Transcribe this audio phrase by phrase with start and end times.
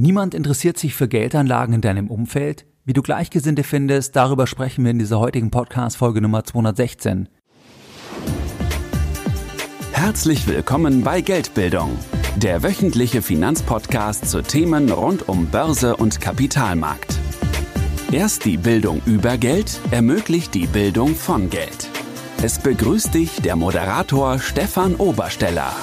[0.00, 2.66] Niemand interessiert sich für Geldanlagen in deinem Umfeld?
[2.84, 7.28] Wie du Gleichgesinnte findest, darüber sprechen wir in dieser heutigen Podcast-Folge Nummer 216.
[9.90, 11.98] Herzlich willkommen bei Geldbildung,
[12.36, 17.18] der wöchentliche Finanzpodcast zu Themen rund um Börse und Kapitalmarkt.
[18.12, 21.88] Erst die Bildung über Geld ermöglicht die Bildung von Geld.
[22.40, 25.74] Es begrüßt dich der Moderator Stefan Obersteller.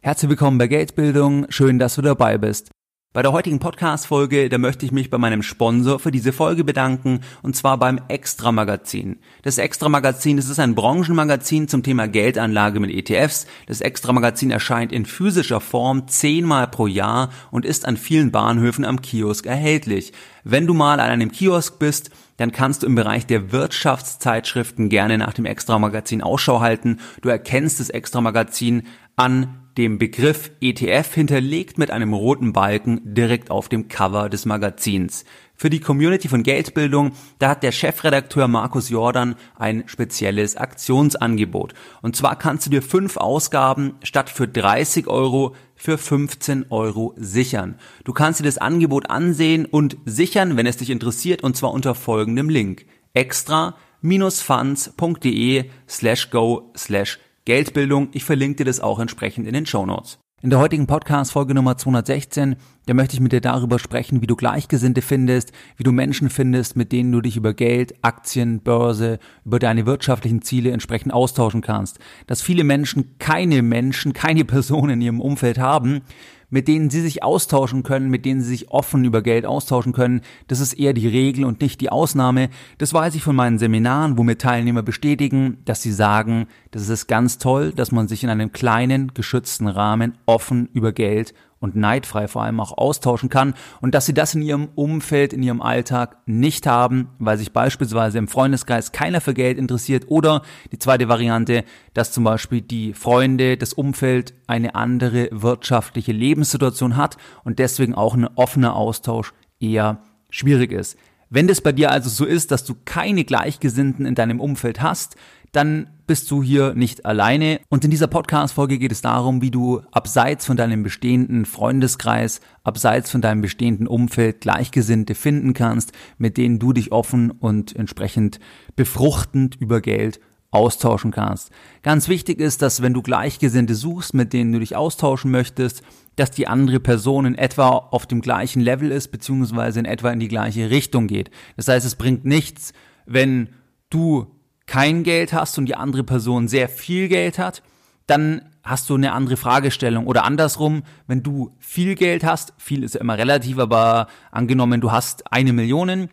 [0.00, 2.70] Herzlich willkommen bei Geldbildung, schön, dass du dabei bist.
[3.12, 7.22] Bei der heutigen Podcast-Folge, da möchte ich mich bei meinem Sponsor für diese Folge bedanken,
[7.42, 9.18] und zwar beim Extra Magazin.
[9.42, 13.48] Das Extra Magazin, das ist ein Branchenmagazin zum Thema Geldanlage mit ETFs.
[13.66, 18.84] Das Extra Magazin erscheint in physischer Form zehnmal pro Jahr und ist an vielen Bahnhöfen
[18.84, 20.12] am Kiosk erhältlich.
[20.44, 25.18] Wenn du mal an einem Kiosk bist, dann kannst du im Bereich der Wirtschaftszeitschriften gerne
[25.18, 27.00] nach dem Extra Magazin Ausschau halten.
[27.20, 28.84] Du erkennst das Extra Magazin
[29.16, 35.24] an dem Begriff ETF hinterlegt mit einem roten Balken direkt auf dem Cover des Magazins.
[35.54, 41.74] Für die Community von Geldbildung, da hat der Chefredakteur Markus Jordan ein spezielles Aktionsangebot.
[42.02, 47.76] Und zwar kannst du dir fünf Ausgaben statt für 30 Euro für 15 Euro sichern.
[48.02, 51.94] Du kannst dir das Angebot ansehen und sichern, wenn es dich interessiert, und zwar unter
[51.94, 52.84] folgendem Link.
[53.14, 58.10] extra-funds.de slash go slash Geldbildung.
[58.12, 60.18] Ich verlinke dir das auch entsprechend in den Show Notes.
[60.42, 64.36] In der heutigen Podcast-Folge Nummer 216, da möchte ich mit dir darüber sprechen, wie du
[64.36, 69.58] Gleichgesinnte findest, wie du Menschen findest, mit denen du dich über Geld, Aktien, Börse, über
[69.58, 72.00] deine wirtschaftlichen Ziele entsprechend austauschen kannst.
[72.26, 76.02] Dass viele Menschen keine Menschen, keine Personen in ihrem Umfeld haben,
[76.50, 80.22] mit denen sie sich austauschen können, mit denen sie sich offen über Geld austauschen können.
[80.46, 82.48] Das ist eher die Regel und nicht die Ausnahme.
[82.78, 87.06] Das weiß ich von meinen Seminaren, wo mir Teilnehmer bestätigen, dass sie sagen, das ist
[87.06, 92.28] ganz toll, dass man sich in einem kleinen, geschützten Rahmen offen über Geld und neidfrei
[92.28, 96.18] vor allem auch austauschen kann und dass sie das in ihrem Umfeld, in ihrem Alltag
[96.26, 101.64] nicht haben, weil sich beispielsweise im Freundeskreis keiner für Geld interessiert oder die zweite Variante,
[101.94, 108.14] dass zum Beispiel die Freunde, das Umfeld eine andere wirtschaftliche Lebenssituation hat und deswegen auch
[108.14, 110.96] ein offener Austausch eher schwierig ist.
[111.30, 115.16] Wenn das bei dir also so ist, dass du keine Gleichgesinnten in deinem Umfeld hast,
[115.52, 117.60] dann bist du hier nicht alleine.
[117.68, 123.10] Und in dieser Podcast-Folge geht es darum, wie du abseits von deinem bestehenden Freundeskreis, abseits
[123.10, 128.40] von deinem bestehenden Umfeld Gleichgesinnte finden kannst, mit denen du dich offen und entsprechend
[128.74, 130.20] befruchtend über Geld
[130.50, 131.50] austauschen kannst.
[131.82, 135.82] Ganz wichtig ist, dass wenn du Gleichgesinnte suchst, mit denen du dich austauschen möchtest,
[136.16, 140.20] dass die andere Person in etwa auf dem gleichen Level ist, beziehungsweise in etwa in
[140.20, 141.30] die gleiche Richtung geht.
[141.56, 142.72] Das heißt, es bringt nichts,
[143.06, 143.50] wenn
[143.90, 144.26] du
[144.68, 147.62] kein Geld hast und die andere Person sehr viel Geld hat,
[148.06, 150.06] dann hast du eine andere Fragestellung.
[150.06, 154.92] Oder andersrum, wenn du viel Geld hast, viel ist ja immer relativ, aber angenommen, du
[154.92, 156.08] hast eine Million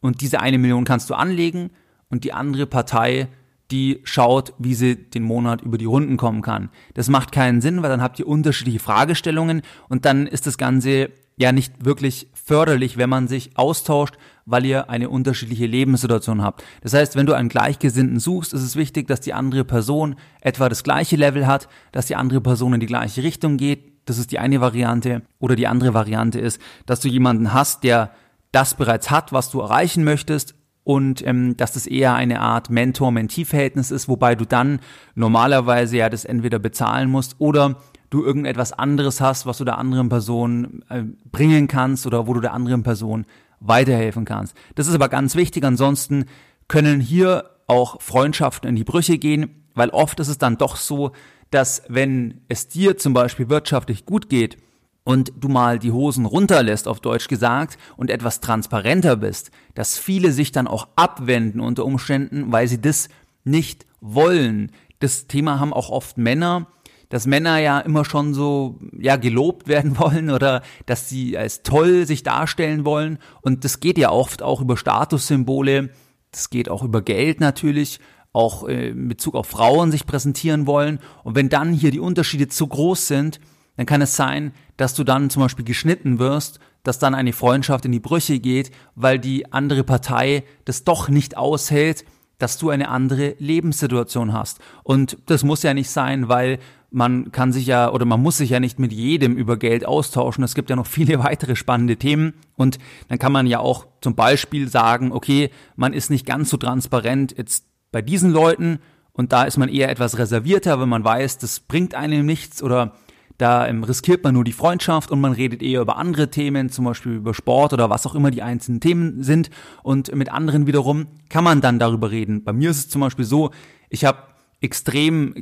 [0.00, 1.70] und diese eine Million kannst du anlegen
[2.10, 3.28] und die andere Partei,
[3.70, 6.70] die schaut, wie sie den Monat über die Runden kommen kann.
[6.94, 11.10] Das macht keinen Sinn, weil dann habt ihr unterschiedliche Fragestellungen und dann ist das Ganze
[11.36, 14.16] ja nicht wirklich förderlich, wenn man sich austauscht,
[14.50, 16.64] weil ihr eine unterschiedliche Lebenssituation habt.
[16.82, 20.68] Das heißt, wenn du einen Gleichgesinnten suchst, ist es wichtig, dass die andere Person etwa
[20.68, 23.92] das gleiche Level hat, dass die andere Person in die gleiche Richtung geht.
[24.06, 25.22] Das ist die eine Variante.
[25.38, 28.10] Oder die andere Variante ist, dass du jemanden hast, der
[28.52, 33.90] das bereits hat, was du erreichen möchtest, und ähm, dass das eher eine Art Mentor-Mentee-Verhältnis
[33.90, 34.80] ist, wobei du dann
[35.14, 37.76] normalerweise ja das entweder bezahlen musst oder
[38.08, 42.40] du irgendetwas anderes hast, was du der anderen Person äh, bringen kannst oder wo du
[42.40, 43.24] der anderen Person
[43.60, 44.56] weiterhelfen kannst.
[44.74, 46.24] Das ist aber ganz wichtig, ansonsten
[46.68, 51.12] können hier auch Freundschaften in die Brüche gehen, weil oft ist es dann doch so,
[51.50, 54.56] dass wenn es dir zum Beispiel wirtschaftlich gut geht
[55.04, 60.32] und du mal die Hosen runterlässt, auf Deutsch gesagt, und etwas transparenter bist, dass viele
[60.32, 63.08] sich dann auch abwenden unter Umständen, weil sie das
[63.44, 64.72] nicht wollen.
[64.98, 66.66] Das Thema haben auch oft Männer,
[67.10, 72.06] dass Männer ja immer schon so ja gelobt werden wollen oder dass sie als toll
[72.06, 73.18] sich darstellen wollen.
[73.42, 75.90] Und das geht ja oft auch über Statussymbole,
[76.30, 78.00] das geht auch über Geld natürlich,
[78.32, 81.00] auch äh, in Bezug auf Frauen sich präsentieren wollen.
[81.24, 83.40] Und wenn dann hier die Unterschiede zu groß sind,
[83.76, 87.84] dann kann es sein, dass du dann zum Beispiel geschnitten wirst, dass dann eine Freundschaft
[87.84, 92.04] in die Brüche geht, weil die andere Partei das doch nicht aushält,
[92.42, 94.58] dass du eine andere Lebenssituation hast.
[94.82, 96.58] Und das muss ja nicht sein, weil
[96.90, 100.42] man kann sich ja oder man muss sich ja nicht mit jedem über Geld austauschen.
[100.42, 102.78] Es gibt ja noch viele weitere spannende Themen und
[103.08, 107.34] dann kann man ja auch zum Beispiel sagen, okay, man ist nicht ganz so transparent
[107.36, 108.80] jetzt bei diesen Leuten
[109.12, 112.94] und da ist man eher etwas reservierter, wenn man weiß, das bringt einem nichts oder
[113.40, 116.84] Da ähm, riskiert man nur die Freundschaft und man redet eher über andere Themen, zum
[116.84, 119.48] Beispiel über Sport oder was auch immer die einzelnen Themen sind.
[119.82, 122.44] Und mit anderen wiederum kann man dann darüber reden.
[122.44, 123.50] Bei mir ist es zum Beispiel so,
[123.88, 124.18] ich habe
[124.60, 125.32] extrem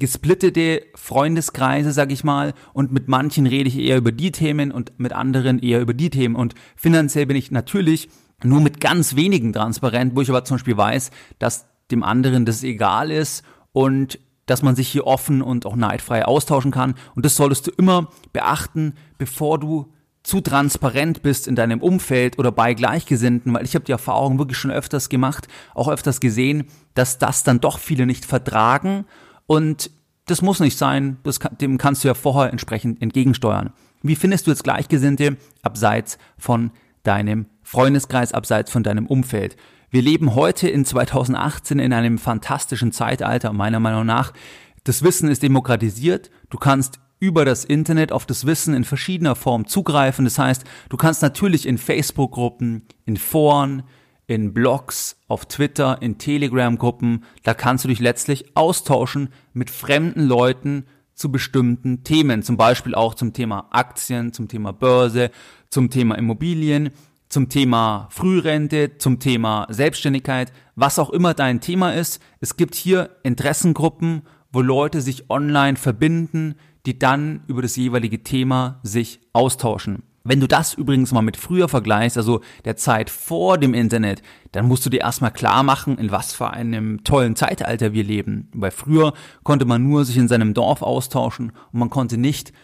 [0.00, 4.98] gesplittete Freundeskreise, sag ich mal, und mit manchen rede ich eher über die Themen und
[4.98, 6.34] mit anderen eher über die Themen.
[6.34, 8.08] Und finanziell bin ich natürlich
[8.42, 12.64] nur mit ganz wenigen transparent, wo ich aber zum Beispiel weiß, dass dem anderen das
[12.64, 16.94] egal ist und dass man sich hier offen und auch neidfrei austauschen kann.
[17.14, 19.92] Und das solltest du immer beachten, bevor du
[20.22, 24.58] zu transparent bist in deinem Umfeld oder bei Gleichgesinnten, weil ich habe die Erfahrung wirklich
[24.58, 26.64] schon öfters gemacht, auch öfters gesehen,
[26.94, 29.04] dass das dann doch viele nicht vertragen
[29.46, 29.90] und
[30.26, 33.74] das muss nicht sein, das, dem kannst du ja vorher entsprechend entgegensteuern.
[34.02, 36.70] Wie findest du jetzt Gleichgesinnte abseits von
[37.02, 39.56] deinem Freundeskreis, abseits von deinem Umfeld?
[39.94, 44.32] Wir leben heute in 2018 in einem fantastischen Zeitalter, meiner Meinung nach.
[44.82, 46.32] Das Wissen ist demokratisiert.
[46.50, 50.24] Du kannst über das Internet auf das Wissen in verschiedener Form zugreifen.
[50.24, 53.84] Das heißt, du kannst natürlich in Facebook-Gruppen, in Foren,
[54.26, 60.86] in Blogs, auf Twitter, in Telegram-Gruppen, da kannst du dich letztlich austauschen mit fremden Leuten
[61.14, 65.30] zu bestimmten Themen, zum Beispiel auch zum Thema Aktien, zum Thema Börse,
[65.70, 66.90] zum Thema Immobilien,
[67.28, 72.22] zum Thema Frührente, zum Thema Selbstständigkeit, was auch immer dein Thema ist.
[72.40, 74.22] Es gibt hier Interessengruppen,
[74.52, 76.54] wo Leute sich online verbinden,
[76.86, 80.02] die dann über das jeweilige Thema sich austauschen.
[80.26, 84.22] Wenn du das übrigens mal mit früher vergleichst, also der Zeit vor dem Internet,
[84.52, 88.48] dann musst du dir erstmal klar machen, in was für einem tollen Zeitalter wir leben.
[88.54, 89.12] Weil früher
[89.42, 92.54] konnte man nur sich in seinem Dorf austauschen und man konnte nicht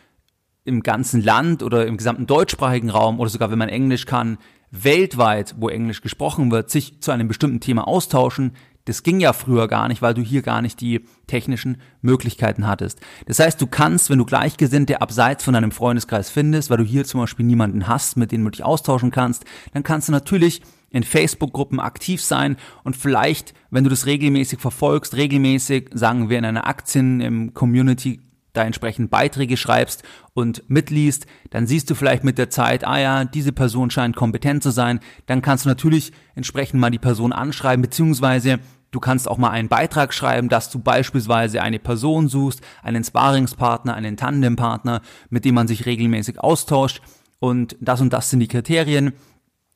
[0.65, 4.39] im ganzen Land oder im gesamten deutschsprachigen Raum oder sogar wenn man Englisch kann,
[4.71, 8.53] weltweit, wo Englisch gesprochen wird, sich zu einem bestimmten Thema austauschen.
[8.85, 13.01] Das ging ja früher gar nicht, weil du hier gar nicht die technischen Möglichkeiten hattest.
[13.27, 17.05] Das heißt, du kannst, wenn du Gleichgesinnte abseits von deinem Freundeskreis findest, weil du hier
[17.05, 21.05] zum Beispiel niemanden hast, mit dem du dich austauschen kannst, dann kannst du natürlich in
[21.05, 26.67] Facebook-Gruppen aktiv sein und vielleicht, wenn du das regelmäßig verfolgst, regelmäßig, sagen wir in einer
[26.67, 28.21] Aktien-Community
[28.53, 30.03] da entsprechend Beiträge schreibst
[30.35, 34.63] und mitliest, dann siehst du vielleicht mit der Zeit, ah ja, diese Person scheint kompetent
[34.63, 38.59] zu sein, dann kannst du natürlich entsprechend mal die Person anschreiben, beziehungsweise
[38.91, 43.95] du kannst auch mal einen Beitrag schreiben, dass du beispielsweise eine Person suchst, einen Sparingspartner,
[43.95, 47.03] einen Tandempartner, mit dem man sich regelmäßig austauscht
[47.39, 49.13] und das und das sind die Kriterien.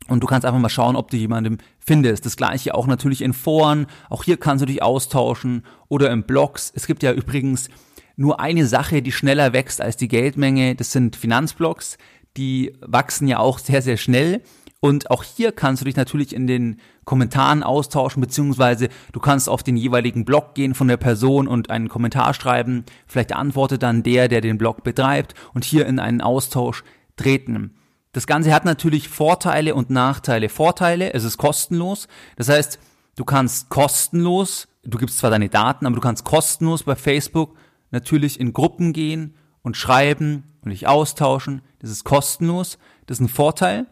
[0.06, 2.26] Und du kannst einfach mal schauen, ob du jemanden findest.
[2.26, 3.86] Das gleiche auch natürlich in Foren.
[4.10, 6.70] Auch hier kannst du dich austauschen oder in Blogs.
[6.74, 7.70] Es gibt ja übrigens
[8.16, 10.74] nur eine Sache, die schneller wächst als die Geldmenge.
[10.74, 11.98] Das sind Finanzblocks.
[12.36, 14.42] Die wachsen ja auch sehr, sehr schnell.
[14.80, 19.62] Und auch hier kannst du dich natürlich in den Kommentaren austauschen, beziehungsweise du kannst auf
[19.62, 22.84] den jeweiligen Blog gehen von der Person und einen Kommentar schreiben.
[23.06, 26.84] Vielleicht antwortet dann der, der den Blog betreibt und hier in einen Austausch
[27.16, 27.74] treten.
[28.12, 30.50] Das Ganze hat natürlich Vorteile und Nachteile.
[30.50, 32.06] Vorteile, es ist kostenlos.
[32.36, 32.78] Das heißt,
[33.16, 37.56] du kannst kostenlos, du gibst zwar deine Daten, aber du kannst kostenlos bei Facebook
[37.94, 41.62] natürlich in Gruppen gehen und schreiben und dich austauschen.
[41.78, 42.78] Das ist kostenlos.
[43.06, 43.86] Das ist ein Vorteil.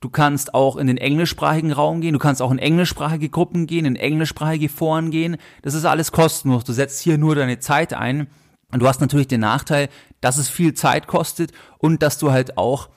[0.00, 2.12] Du kannst auch in den englischsprachigen Raum gehen.
[2.12, 5.38] Du kannst auch in englischsprachige Gruppen gehen, in englischsprachige Foren gehen.
[5.62, 6.64] Das ist alles kostenlos.
[6.64, 8.26] Du setzt hier nur deine Zeit ein.
[8.70, 9.88] Und du hast natürlich den Nachteil,
[10.20, 12.90] dass es viel Zeit kostet und dass du halt auch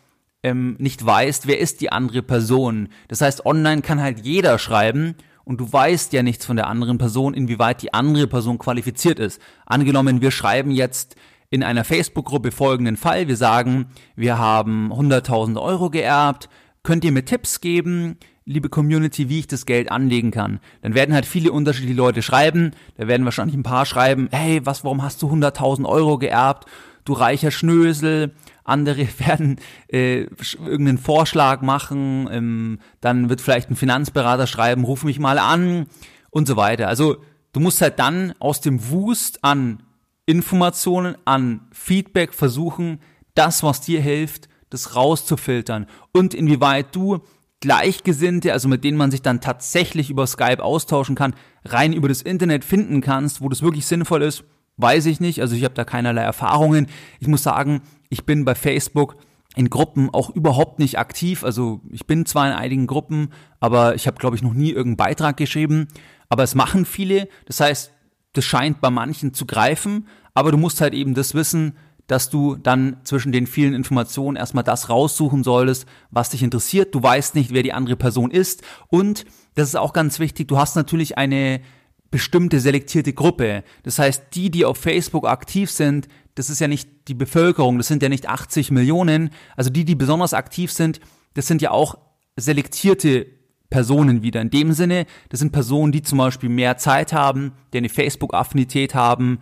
[0.43, 2.89] ähm, nicht weißt, wer ist die andere Person.
[3.07, 5.15] Das heißt, online kann halt jeder schreiben
[5.47, 9.41] und du weißt ja nichts von der anderen Person, inwieweit die andere Person qualifiziert ist.
[9.65, 11.15] Angenommen, wir schreiben jetzt
[11.49, 13.29] in einer Facebook-Gruppe folgenden Fall.
[13.29, 13.85] Wir sagen,
[14.17, 16.49] wir haben 100.000 Euro geerbt.
[16.83, 20.59] Könnt ihr mir Tipps geben, liebe Community, wie ich das Geld anlegen kann?
[20.81, 22.71] Dann werden halt viele unterschiedliche Leute schreiben.
[22.97, 26.65] Da werden wahrscheinlich ein paar schreiben, hey, was, warum hast du 100.000 Euro geerbt?
[27.05, 28.33] Du reicher Schnösel
[28.67, 29.57] andere werden
[29.87, 35.87] äh, irgendeinen Vorschlag machen, ähm, dann wird vielleicht ein Finanzberater schreiben, ruf mich mal an
[36.29, 36.87] und so weiter.
[36.87, 37.17] Also
[37.53, 39.83] du musst halt dann aus dem Wust an
[40.25, 42.99] Informationen, an Feedback versuchen,
[43.33, 47.21] das, was dir hilft, das rauszufiltern und inwieweit du
[47.59, 51.33] Gleichgesinnte, also mit denen man sich dann tatsächlich über Skype austauschen kann,
[51.65, 54.43] rein über das Internet finden kannst, wo das wirklich sinnvoll ist,
[54.77, 55.41] weiß ich nicht.
[55.41, 56.87] Also ich habe da keinerlei Erfahrungen.
[57.19, 59.17] Ich muss sagen, ich bin bei Facebook
[59.55, 61.43] in Gruppen auch überhaupt nicht aktiv.
[61.43, 63.29] Also ich bin zwar in einigen Gruppen,
[63.59, 65.87] aber ich habe, glaube ich, noch nie irgendeinen Beitrag geschrieben.
[66.29, 67.27] Aber es machen viele.
[67.45, 67.91] Das heißt,
[68.33, 70.07] das scheint bei manchen zu greifen.
[70.33, 74.63] Aber du musst halt eben das wissen, dass du dann zwischen den vielen Informationen erstmal
[74.63, 76.95] das raussuchen solltest, was dich interessiert.
[76.95, 78.63] Du weißt nicht, wer die andere Person ist.
[78.87, 81.61] Und das ist auch ganz wichtig, du hast natürlich eine
[82.11, 83.63] bestimmte selektierte Gruppe.
[83.83, 87.87] Das heißt, die, die auf Facebook aktiv sind, das ist ja nicht die Bevölkerung, das
[87.87, 89.31] sind ja nicht 80 Millionen.
[89.55, 90.99] Also die, die besonders aktiv sind,
[91.33, 91.97] das sind ja auch
[92.35, 93.27] selektierte
[93.69, 94.41] Personen wieder.
[94.41, 98.95] In dem Sinne, das sind Personen, die zum Beispiel mehr Zeit haben, die eine Facebook-Affinität
[98.95, 99.39] haben,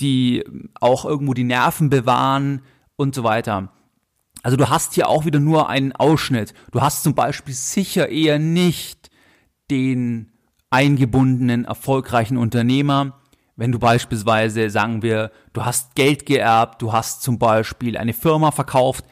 [0.00, 0.44] die
[0.80, 2.62] auch irgendwo die Nerven bewahren
[2.96, 3.72] und so weiter.
[4.42, 6.54] Also du hast hier auch wieder nur einen Ausschnitt.
[6.70, 9.10] Du hast zum Beispiel sicher eher nicht
[9.70, 10.32] den
[10.76, 13.18] eingebundenen, erfolgreichen Unternehmer,
[13.56, 18.50] wenn du beispielsweise, sagen wir, du hast Geld geerbt, du hast zum Beispiel eine Firma
[18.50, 19.06] verkauft,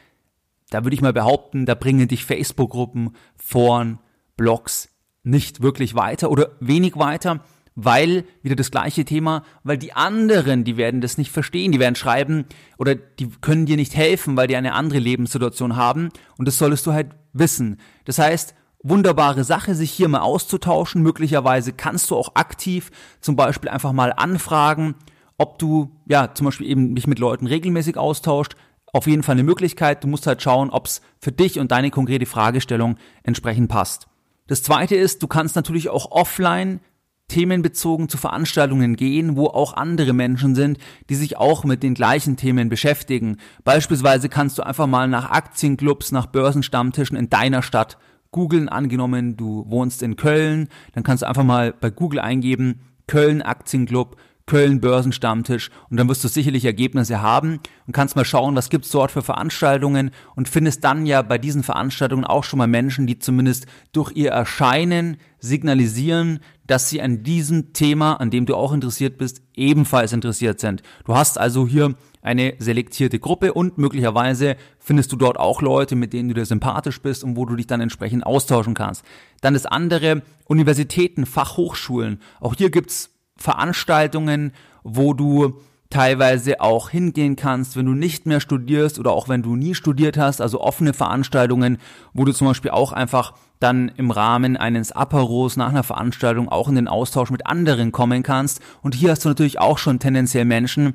[0.68, 3.98] da würde ich mal behaupten, da bringen dich Facebook-Gruppen, Foren,
[4.36, 4.90] Blogs
[5.22, 7.40] nicht wirklich weiter oder wenig weiter,
[7.74, 11.96] weil, wieder das gleiche Thema, weil die anderen, die werden das nicht verstehen, die werden
[11.96, 12.44] schreiben
[12.76, 16.10] oder die können dir nicht helfen, weil die eine andere Lebenssituation haben.
[16.36, 17.78] Und das solltest du halt wissen.
[18.04, 18.54] Das heißt,
[18.84, 21.02] wunderbare Sache, sich hier mal auszutauschen.
[21.02, 24.94] Möglicherweise kannst du auch aktiv zum Beispiel einfach mal anfragen,
[25.38, 28.54] ob du, ja, zum Beispiel eben dich mit Leuten regelmäßig austauscht.
[28.92, 30.04] Auf jeden Fall eine Möglichkeit.
[30.04, 34.06] Du musst halt schauen, ob es für dich und deine konkrete Fragestellung entsprechend passt.
[34.46, 36.80] Das zweite ist, du kannst natürlich auch offline
[37.28, 42.36] themenbezogen zu Veranstaltungen gehen, wo auch andere Menschen sind, die sich auch mit den gleichen
[42.36, 43.38] Themen beschäftigen.
[43.64, 47.96] Beispielsweise kannst du einfach mal nach Aktienclubs, nach Börsenstammtischen in deiner Stadt
[48.34, 48.68] googeln.
[48.68, 54.16] Angenommen, du wohnst in Köln, dann kannst du einfach mal bei Google eingeben, Köln Aktienclub,
[54.46, 58.90] Köln Börsenstammtisch und dann wirst du sicherlich Ergebnisse haben und kannst mal schauen, was gibt's
[58.90, 63.18] dort für Veranstaltungen und findest dann ja bei diesen Veranstaltungen auch schon mal Menschen, die
[63.18, 69.16] zumindest durch ihr Erscheinen signalisieren, dass sie an diesem Thema, an dem du auch interessiert
[69.16, 70.82] bist, ebenfalls interessiert sind.
[71.06, 76.12] Du hast also hier eine selektierte Gruppe und möglicherweise findest du dort auch Leute, mit
[76.12, 79.04] denen du dir sympathisch bist und wo du dich dann entsprechend austauschen kannst.
[79.42, 82.20] Dann das andere, Universitäten, Fachhochschulen.
[82.40, 84.52] Auch hier gibt's Veranstaltungen,
[84.82, 89.54] wo du teilweise auch hingehen kannst, wenn du nicht mehr studierst oder auch wenn du
[89.54, 91.78] nie studiert hast, also offene Veranstaltungen,
[92.12, 96.68] wo du zum Beispiel auch einfach dann im Rahmen eines Aperos nach einer Veranstaltung auch
[96.68, 98.60] in den Austausch mit anderen kommen kannst.
[98.82, 100.94] Und hier hast du natürlich auch schon tendenziell Menschen,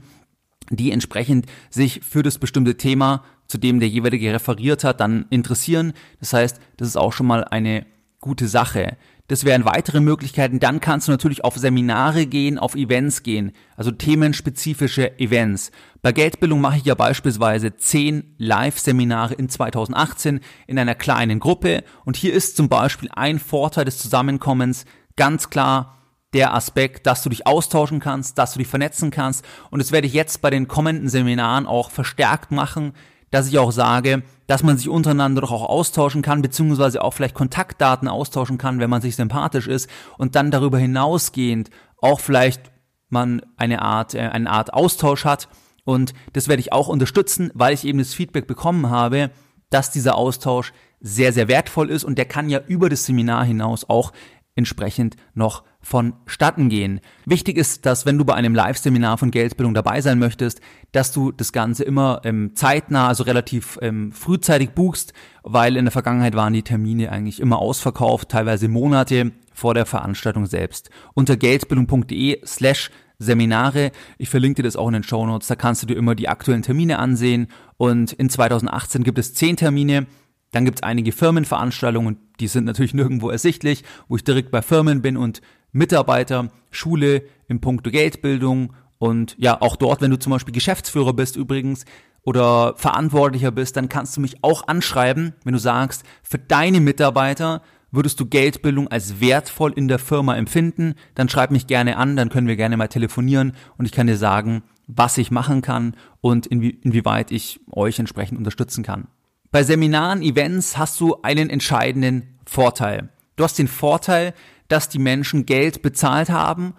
[0.69, 5.93] die entsprechend sich für das bestimmte Thema, zu dem der jeweilige referiert hat, dann interessieren.
[6.19, 7.85] Das heißt, das ist auch schon mal eine
[8.19, 8.97] gute Sache.
[9.29, 10.59] Das wären weitere Möglichkeiten.
[10.59, 15.71] Dann kannst du natürlich auf Seminare gehen, auf Events gehen, also themenspezifische Events.
[16.01, 21.83] Bei Geldbildung mache ich ja beispielsweise zehn Live-Seminare in 2018 in einer kleinen Gruppe.
[22.05, 24.85] Und hier ist zum Beispiel ein Vorteil des Zusammenkommens
[25.15, 25.98] ganz klar
[26.33, 29.43] der Aspekt, dass du dich austauschen kannst, dass du dich vernetzen kannst.
[29.71, 32.93] Und das werde ich jetzt bei den kommenden Seminaren auch verstärkt machen,
[33.31, 37.35] dass ich auch sage, dass man sich untereinander doch auch austauschen kann, beziehungsweise auch vielleicht
[37.35, 41.69] Kontaktdaten austauschen kann, wenn man sich sympathisch ist und dann darüber hinausgehend
[42.01, 42.71] auch vielleicht
[43.09, 45.49] man eine Art, äh, eine Art Austausch hat.
[45.83, 49.31] Und das werde ich auch unterstützen, weil ich eben das Feedback bekommen habe,
[49.69, 53.89] dass dieser Austausch sehr, sehr wertvoll ist und der kann ja über das Seminar hinaus
[53.89, 54.11] auch
[54.55, 56.99] entsprechend noch vonstatten gehen.
[57.25, 61.31] Wichtig ist, dass wenn du bei einem Live-Seminar von Geldbildung dabei sein möchtest, dass du
[61.31, 66.53] das Ganze immer ähm, zeitnah, also relativ ähm, frühzeitig buchst, weil in der Vergangenheit waren
[66.53, 70.89] die Termine eigentlich immer ausverkauft, teilweise Monate vor der Veranstaltung selbst.
[71.13, 73.91] Unter geldbildung.de slash Seminare.
[74.17, 75.49] Ich verlinke dir das auch in den Show Notes.
[75.49, 77.47] Da kannst du dir immer die aktuellen Termine ansehen.
[77.75, 80.07] Und in 2018 gibt es zehn Termine.
[80.51, 85.01] Dann gibt es einige Firmenveranstaltungen, die sind natürlich nirgendwo ersichtlich, wo ich direkt bei Firmen
[85.01, 90.53] bin und Mitarbeiter, Schule im Punkto Geldbildung und ja, auch dort, wenn du zum Beispiel
[90.53, 91.85] Geschäftsführer bist übrigens
[92.23, 97.61] oder Verantwortlicher bist, dann kannst du mich auch anschreiben, wenn du sagst, für deine Mitarbeiter
[97.91, 102.29] würdest du Geldbildung als wertvoll in der Firma empfinden, dann schreib mich gerne an, dann
[102.29, 106.47] können wir gerne mal telefonieren und ich kann dir sagen, was ich machen kann und
[106.47, 109.07] inwie inwieweit ich euch entsprechend unterstützen kann.
[109.51, 113.09] Bei Seminaren, Events hast du einen entscheidenden Vorteil.
[113.35, 114.33] Du hast den Vorteil,
[114.69, 116.73] dass die Menschen Geld bezahlt haben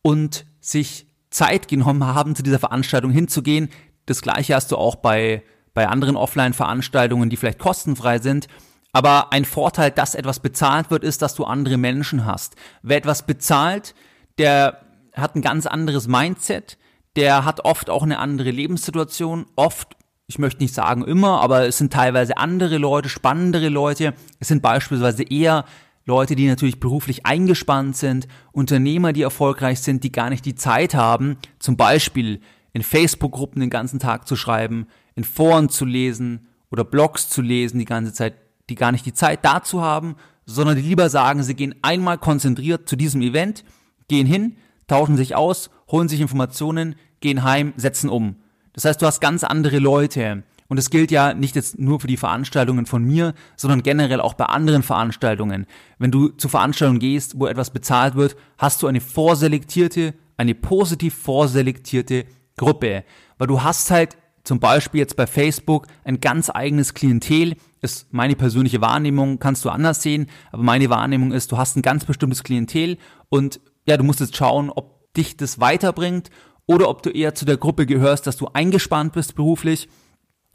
[0.00, 3.68] und sich Zeit genommen haben, zu dieser Veranstaltung hinzugehen.
[4.06, 5.42] Das gleiche hast du auch bei,
[5.74, 8.48] bei anderen Offline-Veranstaltungen, die vielleicht kostenfrei sind.
[8.92, 12.56] Aber ein Vorteil, dass etwas bezahlt wird, ist, dass du andere Menschen hast.
[12.82, 13.94] Wer etwas bezahlt,
[14.38, 14.82] der
[15.14, 16.78] hat ein ganz anderes Mindset,
[17.16, 19.96] der hat oft auch eine andere Lebenssituation, oft
[20.32, 24.14] ich möchte nicht sagen immer, aber es sind teilweise andere Leute, spannendere Leute.
[24.38, 25.66] Es sind beispielsweise eher
[26.04, 30.94] Leute, die natürlich beruflich eingespannt sind, Unternehmer, die erfolgreich sind, die gar nicht die Zeit
[30.94, 32.40] haben, zum Beispiel
[32.72, 37.78] in Facebook-Gruppen den ganzen Tag zu schreiben, in Foren zu lesen oder Blogs zu lesen
[37.78, 38.34] die ganze Zeit,
[38.68, 40.16] die gar nicht die Zeit dazu haben,
[40.46, 43.64] sondern die lieber sagen, sie gehen einmal konzentriert zu diesem Event,
[44.08, 44.56] gehen hin,
[44.88, 48.36] tauschen sich aus, holen sich Informationen, gehen heim, setzen um.
[48.72, 50.42] Das heißt, du hast ganz andere Leute.
[50.72, 54.32] Und es gilt ja nicht jetzt nur für die Veranstaltungen von mir, sondern generell auch
[54.32, 55.66] bei anderen Veranstaltungen.
[55.98, 61.12] Wenn du zu Veranstaltungen gehst, wo etwas bezahlt wird, hast du eine vorselektierte, eine positiv
[61.12, 62.24] vorselektierte
[62.56, 63.04] Gruppe.
[63.36, 68.34] Weil du hast halt zum Beispiel jetzt bei Facebook ein ganz eigenes Klientel, ist meine
[68.34, 72.44] persönliche Wahrnehmung, kannst du anders sehen, aber meine Wahrnehmung ist, du hast ein ganz bestimmtes
[72.44, 72.96] Klientel
[73.28, 76.30] und ja, du musst jetzt schauen, ob dich das weiterbringt
[76.64, 79.90] oder ob du eher zu der Gruppe gehörst, dass du eingespannt bist beruflich.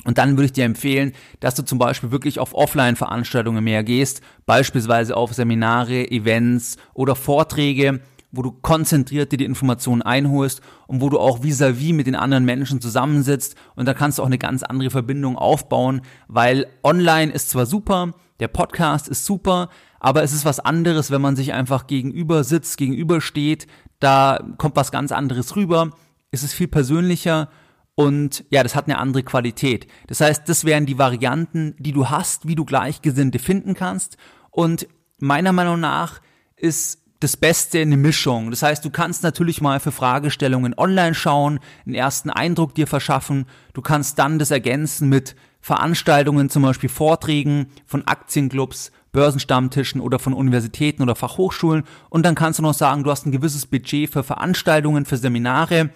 [0.06, 4.22] Und dann würde ich dir empfehlen, dass du zum Beispiel wirklich auf Offline-Veranstaltungen mehr gehst,
[4.46, 8.02] beispielsweise auf Seminare, Events oder Vorträge,
[8.32, 12.16] wo du konzentriert dir die Informationen einholst und wo du auch vis-à-vis -vis mit den
[12.16, 13.56] anderen Menschen zusammensitzt.
[13.76, 18.14] Und da kannst du auch eine ganz andere Verbindung aufbauen, weil online ist zwar super,
[18.40, 22.78] der Podcast ist super, aber es ist was anderes, wenn man sich einfach gegenüber sitzt,
[22.78, 23.66] gegenüber steht,
[24.00, 25.90] da kommt was ganz anderes rüber,
[26.30, 27.50] es ist viel persönlicher
[27.98, 29.88] und ja, das hat eine andere Qualität.
[30.06, 34.18] Das heißt, das wären die Varianten, die du hast, wie du Gleichgesinnte finden kannst
[34.52, 34.88] und
[35.18, 36.22] meiner Meinung nach
[36.56, 38.52] ist das Beste eine Mischung.
[38.52, 43.48] Das heißt, du kannst natürlich mal für Fragestellungen online schauen, einen ersten Eindruck dir verschaffen.
[43.74, 50.34] Du kannst dann das ergänzen mit Veranstaltungen, zum Beispiel Vorträgen von Aktienclubs, Börsenstammtischen oder von
[50.34, 51.84] Universitäten oder Fachhochschulen.
[52.10, 55.90] Und dann kannst du noch sagen, du hast ein gewisses Budget für Veranstaltungen, für Seminare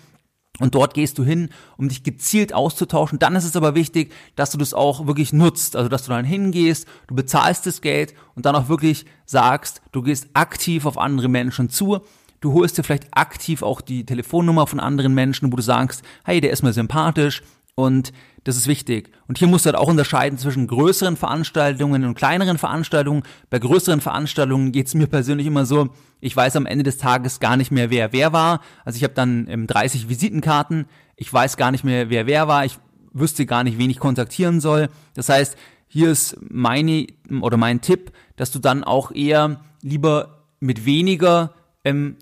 [0.59, 3.19] und dort gehst du hin, um dich gezielt auszutauschen.
[3.19, 5.75] Dann ist es aber wichtig, dass du das auch wirklich nutzt.
[5.75, 10.01] Also, dass du dann hingehst, du bezahlst das Geld und dann auch wirklich sagst, du
[10.01, 11.99] gehst aktiv auf andere Menschen zu.
[12.41, 16.41] Du holst dir vielleicht aktiv auch die Telefonnummer von anderen Menschen, wo du sagst, hey,
[16.41, 17.43] der ist mir sympathisch,
[17.75, 18.11] und
[18.43, 19.11] das ist wichtig.
[19.27, 23.23] Und hier musst du halt auch unterscheiden zwischen größeren Veranstaltungen und kleineren Veranstaltungen.
[23.49, 27.39] Bei größeren Veranstaltungen geht es mir persönlich immer so, ich weiß am Ende des Tages
[27.39, 28.61] gar nicht mehr, wer wer war.
[28.83, 32.65] Also ich habe dann ähm, 30 Visitenkarten, ich weiß gar nicht mehr, wer wer war,
[32.65, 32.77] ich
[33.13, 34.89] wüsste gar nicht, wen ich kontaktieren soll.
[35.13, 35.55] Das heißt,
[35.87, 37.07] hier ist meine
[37.41, 42.15] oder mein Tipp, dass du dann auch eher lieber mit weniger ähm,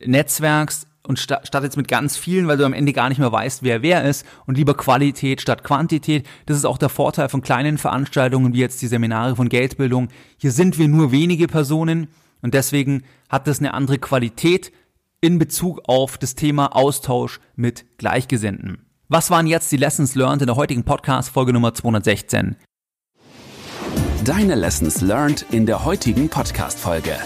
[0.00, 3.32] netzwerkst und statt, statt jetzt mit ganz vielen, weil du am Ende gar nicht mehr
[3.32, 6.26] weißt, wer wer ist und lieber Qualität statt Quantität.
[6.46, 10.08] Das ist auch der Vorteil von kleinen Veranstaltungen wie jetzt die Seminare von Geldbildung.
[10.36, 12.08] Hier sind wir nur wenige Personen
[12.40, 14.72] und deswegen hat das eine andere Qualität
[15.20, 18.86] in Bezug auf das Thema Austausch mit Gleichgesinnten.
[19.08, 22.56] Was waren jetzt die Lessons learned in der heutigen Podcast Folge Nummer 216?
[24.24, 27.16] Deine Lessons learned in der heutigen Podcast Folge.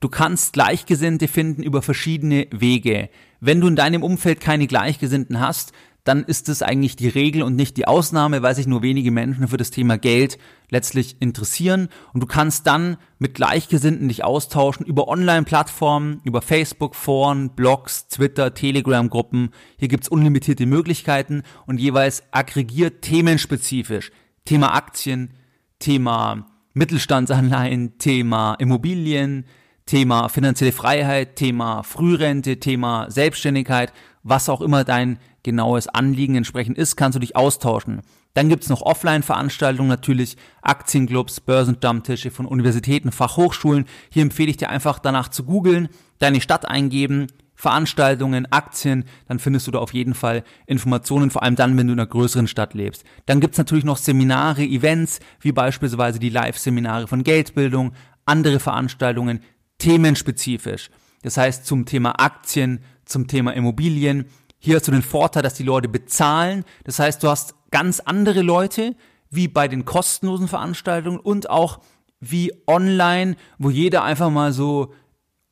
[0.00, 3.08] Du kannst Gleichgesinnte finden über verschiedene Wege.
[3.40, 5.72] Wenn du in deinem Umfeld keine Gleichgesinnten hast,
[6.04, 9.48] dann ist es eigentlich die Regel und nicht die Ausnahme, weil sich nur wenige Menschen
[9.48, 10.38] für das Thema Geld
[10.70, 11.88] letztlich interessieren.
[12.14, 18.54] Und du kannst dann mit Gleichgesinnten dich austauschen über Online-Plattformen, über Facebook, Foren, Blogs, Twitter,
[18.54, 19.50] Telegram-Gruppen.
[19.76, 24.10] Hier gibt's unlimitierte Möglichkeiten und jeweils aggregiert themenspezifisch.
[24.46, 25.34] Thema Aktien,
[25.78, 29.44] Thema Mittelstandsanleihen, Thema Immobilien,
[29.88, 33.90] Thema finanzielle Freiheit, Thema Frührente, Thema Selbstständigkeit,
[34.22, 38.02] was auch immer dein genaues Anliegen entsprechend ist, kannst du dich austauschen.
[38.34, 43.86] Dann gibt's noch Offline-Veranstaltungen natürlich, Aktienclubs, Börsenstammtische von Universitäten, Fachhochschulen.
[44.10, 49.68] Hier empfehle ich dir einfach danach zu googeln, deine Stadt eingeben, Veranstaltungen, Aktien, dann findest
[49.68, 52.74] du da auf jeden Fall Informationen, vor allem dann, wenn du in einer größeren Stadt
[52.74, 53.04] lebst.
[53.24, 57.94] Dann gibt's natürlich noch Seminare, Events, wie beispielsweise die Live-Seminare von Geldbildung,
[58.26, 59.40] andere Veranstaltungen,
[59.78, 60.90] themenspezifisch.
[61.22, 64.26] Das heißt zum Thema Aktien, zum Thema Immobilien.
[64.58, 66.64] Hier hast du den Vorteil, dass die Leute bezahlen.
[66.84, 68.96] Das heißt, du hast ganz andere Leute
[69.30, 71.80] wie bei den kostenlosen Veranstaltungen und auch
[72.20, 74.92] wie online, wo jeder einfach mal so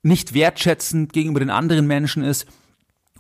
[0.02, 2.46] nicht wertschätzend gegenüber den anderen Menschen ist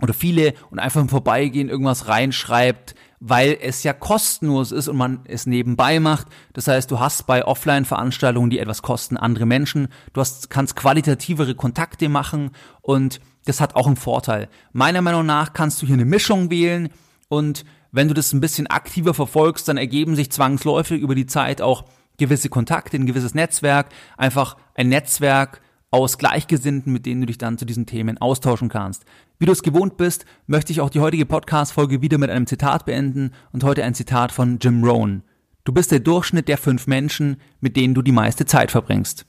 [0.00, 5.20] oder viele und einfach im Vorbeigehen irgendwas reinschreibt, weil es ja kostenlos ist und man
[5.24, 6.26] es nebenbei macht.
[6.52, 9.88] Das heißt, du hast bei Offline-Veranstaltungen, die etwas kosten, andere Menschen.
[10.12, 12.50] Du hast, kannst qualitativere Kontakte machen
[12.82, 14.48] und das hat auch einen Vorteil.
[14.72, 16.90] Meiner Meinung nach kannst du hier eine Mischung wählen
[17.28, 21.62] und wenn du das ein bisschen aktiver verfolgst, dann ergeben sich zwangsläufig über die Zeit
[21.62, 21.84] auch
[22.18, 27.58] gewisse Kontakte, ein gewisses Netzwerk, einfach ein Netzwerk, aus Gleichgesinnten, mit denen du dich dann
[27.58, 29.04] zu diesen Themen austauschen kannst.
[29.38, 32.86] Wie du es gewohnt bist, möchte ich auch die heutige Podcast-Folge wieder mit einem Zitat
[32.86, 35.24] beenden und heute ein Zitat von Jim Rohn.
[35.64, 39.26] Du bist der Durchschnitt der fünf Menschen, mit denen du die meiste Zeit verbringst.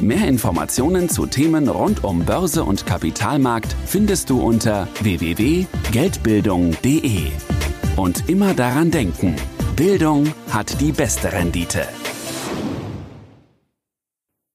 [0.00, 7.26] Mehr Informationen zu Themen rund um Börse und Kapitalmarkt findest du unter www.geldbildung.de.
[7.96, 9.36] Und immer daran denken,
[9.76, 11.86] Bildung hat die beste Rendite.